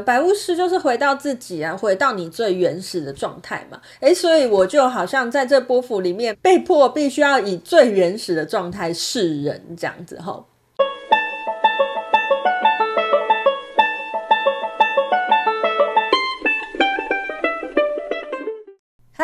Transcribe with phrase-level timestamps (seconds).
[0.00, 3.78] 白巫师就是回到自己啊，回到你最原始的状态嘛。
[4.00, 10.42] 诶，所以我就好像在这波幅里面被迫必须要以最原始的状态示人，这样子哈。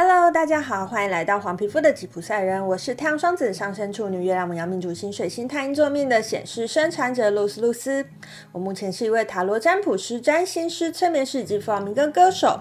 [0.01, 8.07] Hello，大家好，欢迎来到黄皮肤的吉普赛人，我是太阳双子上升处女月亮牡羊命主星水星太阴坐命的显示生产者露丝露丝。
[8.53, 12.61] 我目前是一位塔罗占卜师、占星师、催眠师以及弗朗明哥歌手。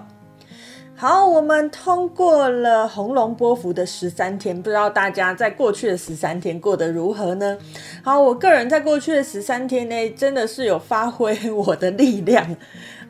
[0.96, 7.56] 好，我们通过了红龙波符的十三天，不知道大家在过去的十三天过得如何呢？
[8.02, 12.56] 好，我个人在过去的十三天内真的是有发挥我的力量。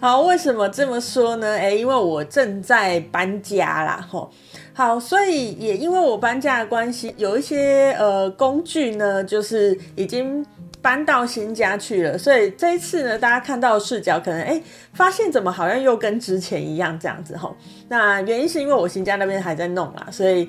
[0.01, 1.55] 好，为什么这么说呢？
[1.55, 4.31] 诶，因为我正在搬家啦，吼。
[4.73, 10.47] 好，所以也因为我搬家的关系，有一些呃工具呢，就是已经
[10.81, 12.17] 搬到新家去了。
[12.17, 14.63] 所以这一次呢，大家看到的视角可能诶，
[14.93, 17.57] 发现怎么好像又跟之前一样这样子吼。
[17.89, 20.49] 那原因是因为我新家那边还在弄啦，所以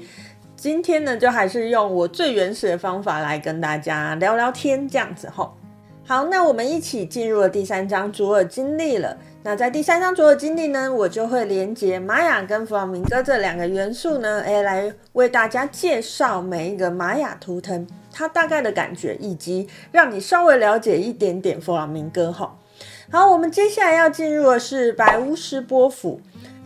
[0.56, 5.56] 今天呢，就还是用我最原始的方法来跟大家聊聊天这样子吼。
[6.06, 9.18] 好，那我们一起进入了第三章，主尔经历了。
[9.42, 22.54] 那在第三章做的经历呢，我就会连接玛雅跟弗朗明哥这两个元素呢，诶，来为大家介绍每一个玛雅图腾它大概的感觉，以及让你稍微了解一点点弗朗明哥哈。
[23.10, 26.20] 好，我们接下来要进入的是白巫师波府。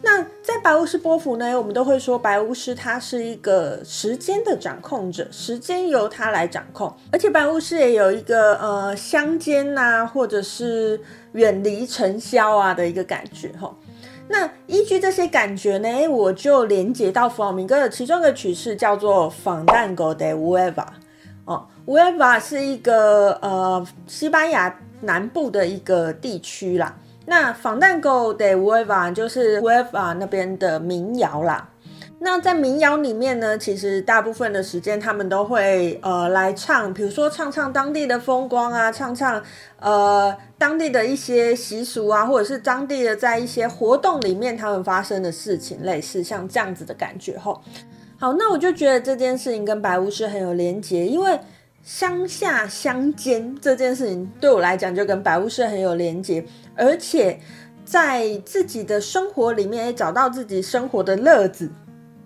[0.06, 11.00] 那在白巫师波符呢，我们都会说白巫师他是一个时间的掌控者，时间由他来掌控，而且白巫师也有一个呃乡间呐，或者是
[11.32, 13.74] 远离尘嚣啊的一个感觉哈。
[14.28, 20.86] 那依据这些感觉呢，我就连接到弗朗明哥的其中一个曲式叫做 Fandango de Huelva
[21.46, 26.94] 哦，Huelva 是一个呃西班牙南部的一个地区啦。
[27.26, 31.70] 那 Fandango de Huelva 就是 Huelva 那边的民谣啦。
[32.20, 39.44] 那在民谣里面呢，其实大部分的时间他们都会呃来唱，比如说唱唱当地的风光啊，唱唱
[39.80, 47.62] 呃当地的一些习俗啊，或者是当地的在一些活动里面他们发生的事情，类似像这样子的感觉吼。
[48.18, 51.40] 好，那我就觉得这件事情跟白巫师很有连结，因为。
[51.86, 56.42] 乡下乡间这件事情对我来讲就跟白巫师很有连结，
[56.76, 57.40] 而且
[57.86, 61.70] 在自己的生活里面也找到自己生活的乐子，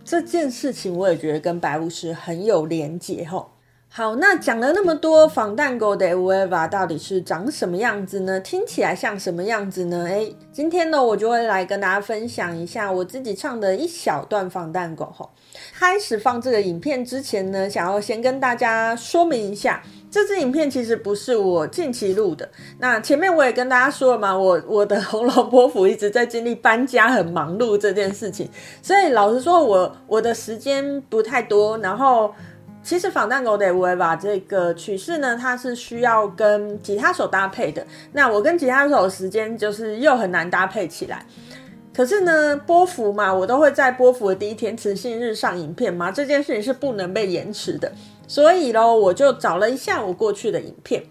[0.03, 3.51] 这件事情我也觉得跟白巫师很有连结吼。
[3.89, 8.39] 好，那讲了那么多防弹狗的 e v a 到底是长什么样子呢？
[8.41, 10.03] 听起来像什么样子呢？
[10.03, 15.31] 诶，今天呢，我就会来跟大家分享一下我自己唱的一小段防弹狗吼。
[15.73, 19.81] 开始放这个影片之前呢，想要先跟大家说明一下，
[20.11, 22.47] 这支影片其实不是我近期录的。
[22.77, 28.47] 那前面我也跟大家说了嘛，我我的红萝卜府一直在经历搬家，很忙碌这件事情，
[28.83, 32.31] 所以老实说我，我我的时间不太多，然后。
[32.87, 37.85] 其实仿弹狗的尾巴这个曲式呢，它是需要跟吉他手搭配的。
[38.13, 41.25] 那我跟吉他手的时间就是又很难搭配起来。
[41.93, 47.91] 可是呢，波幅嘛，我都会在波幅的第一天磁性日上影片嘛，这件事情是不能被延迟的。
[48.25, 51.03] 所以咯，我就找了一下我过去的影片。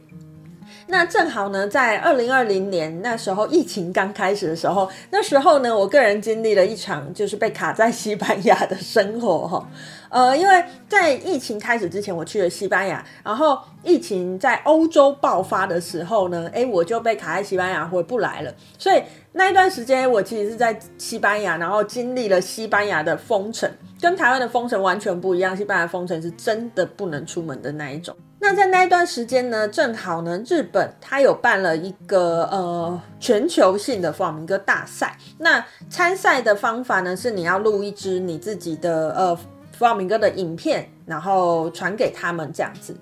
[0.87, 9.69] 那正好呢，在二零二零年那时候疫情刚开始的时候，那时候呢，我个人经历了一场就是被卡在西班牙的生活哈。
[10.09, 18.55] 呃，因为在疫情开始之前，我去了西班牙，然后疫情在欧洲爆发的时候呢，诶，我就被卡在西班牙回不来了。
[18.79, 19.03] 所以
[19.33, 23.69] 那一段时间，我其实是在西班牙，然后经历了西班牙的封城，
[24.01, 25.57] 跟台湾的封城完全不一样。
[25.57, 28.17] 西班牙封城是真的不能出门的那一种。
[28.49, 35.19] 那在那一段时间呢，正好呢，日本它有办了一个呃全球性的弗朗明哥大赛。
[35.39, 42.97] 那参赛的方法呢，是你要录一支你自己的呃弗朗明哥的影片，然后传给他们这样子。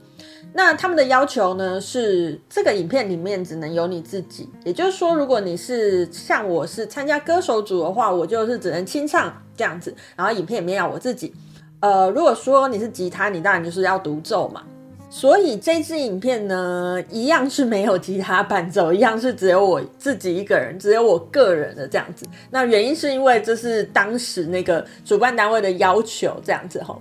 [0.55, 4.49] 那他们的要求呢，是这个影片里面只能有你自己。
[4.65, 11.35] 也就是说，如果你是像我是参加歌手组的话，我就是只能清唱这样子，然后影片里面要我自己。
[11.81, 14.62] 呃，如果说你是吉他，你当然就是要独奏嘛。
[15.11, 22.27] 所以这支影片呢，一样是没有吉他伴奏，一样是只有我自己一个人，只有我个人的这样子。
[22.51, 27.01] 那原因是因为这是当时那个主办单位的要求，这样子吼。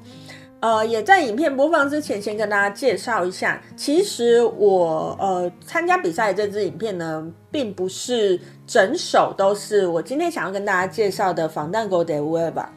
[0.60, 12.68] 呃，也在影片播放之前，先跟大家介绍一下，其实我呃参加比赛的这支影片呢，并不是整首都是我今天想要跟大家介绍的 Fandango de Huelva。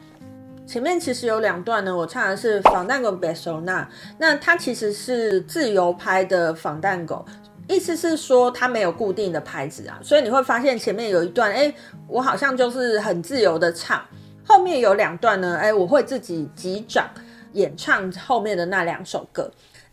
[0.67, 3.89] 前面其实有两段呢，我唱的是防弹狗贝索纳。
[4.17, 7.25] 那它其实是自由拍的防弹狗
[7.69, 11.73] 意思是说它没有固定的拍子啊，所以你会发现前面有一段，哎，
[12.07, 14.03] 我好像就是很自由的唱，
[14.45, 17.09] 后面有两段呢，哎，我会自己击掌
[17.53, 19.49] 演唱后面的那两首歌。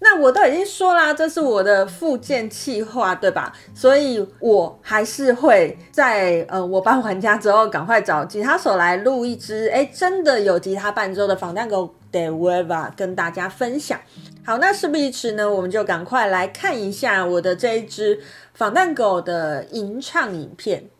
[0.06, 3.50] 那我都已经说啦，这是我的复健企划，对吧？
[3.74, 13.98] 所以我还是会在呃，我搬完家之后，赶快找吉他手来录一支，哎，真的有吉他伴奏的 Fandango de Huelva 跟大家分享。
[14.44, 18.20] 好，那事不宜迟呢，我们就赶快来看一下我的这一支
[18.58, 20.90] Fandango 的吟唱影片。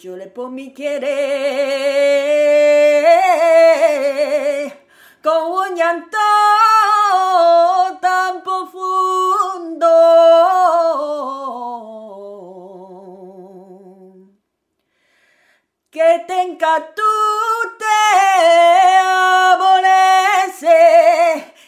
[0.00, 1.10] Hechole por mi querer.
[5.22, 6.16] Con un llanto
[8.00, 9.86] tan profundo.
[15.90, 17.02] Que tenga tú
[17.78, 17.84] te
[19.52, 20.78] aborrece.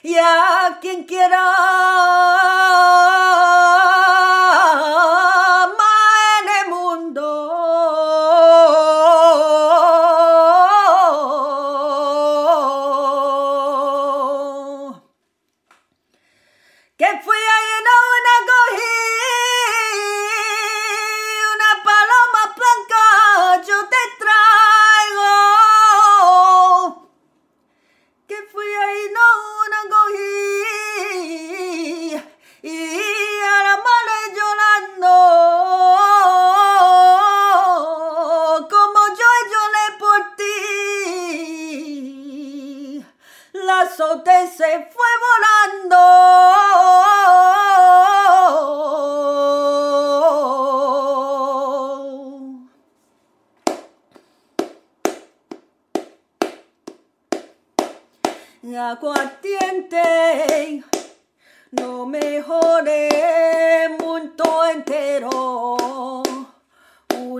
[0.04, 1.71] Y a quien quiera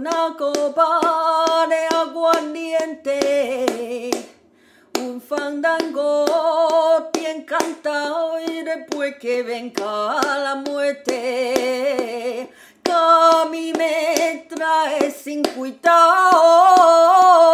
[0.02, 1.00] una copa
[1.68, 4.10] de aguardiente,
[4.98, 12.50] un fandango bien cantado y después que venga la muerte,
[12.82, 17.51] que a mí me trae sin cuidado.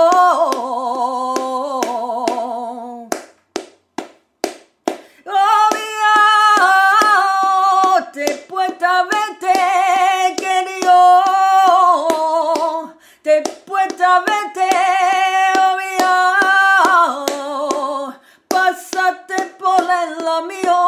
[18.68, 20.87] passatempo nella mia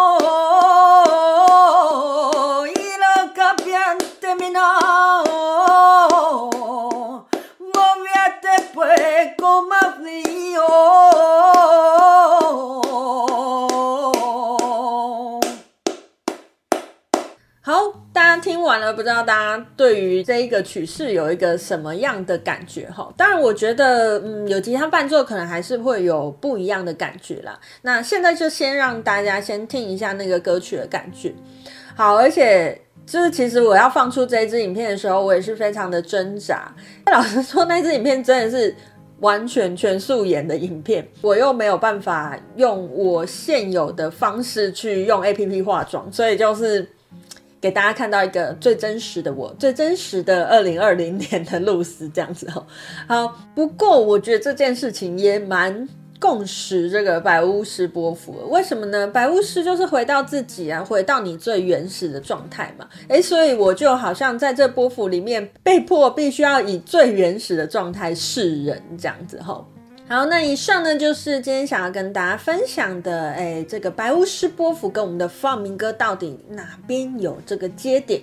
[17.62, 17.74] 好，
[18.10, 23.12] 大家听完了不知道大家对于这一个曲式有一个什么样的感觉哈？
[23.18, 27.60] 当然，我觉得嗯，有吉他伴奏可能还是会有不一样的感觉啦。
[27.82, 31.34] 那现在就先让大家先听一下那个歌曲的感觉。
[31.94, 36.74] 好，而且就是其实我要放出这一支影片的时候，我也是非常的挣扎。
[37.12, 38.74] 老实说，那支影片真的是
[39.18, 46.88] 完全全素颜的影片，我又没有办法用我现有的方式去用 APP 化妆，所以就是。
[47.60, 52.66] 给大家看到一个最真实的我，最真实的二零二零年的露丝这样子哦。
[53.06, 55.86] 好，不过我觉得这件事情也蛮
[56.18, 58.34] 共识这个白巫师波幅。
[58.50, 59.06] 为什么呢？
[59.06, 62.86] 白巫师就是回到自己啊，回到你最原始的状态嘛。
[63.08, 69.62] 诶，所以我就好像在这波幅里面被迫必须要以最原始的状态示人这样子哈。
[70.12, 78.20] 好，那以上呢就是今天想要跟大家分享的，哎，这个白巫师波符跟我们的放民歌到底哪边有这个接点？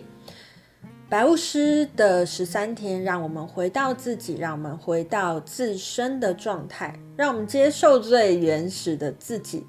[1.07, 9.65] 白巫师的十三天，让我们回到自己，让我们回到自身的状态，让我们接受最原始的自己。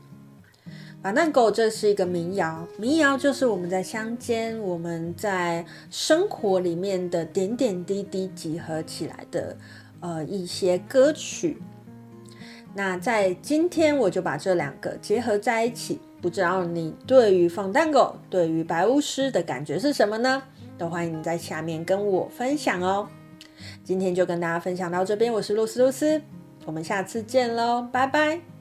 [1.01, 9.57] Fandango，这是一个民谣，民谣就是我们在乡间，我们在生活里面的点点滴滴集合起来的，
[10.01, 11.63] 呃，一些歌曲。
[12.75, 16.01] 那在今天，我就把这两个结合在一起。
[16.21, 20.43] 不知道你对于放蛋狗对于白巫师的感觉是什么呢？
[20.77, 23.09] 都欢迎你在下面跟我分享哦。
[23.85, 26.21] 今天就跟大家分享到这边，我是露丝露丝，
[26.67, 28.58] 我们下次见喽，拜拜。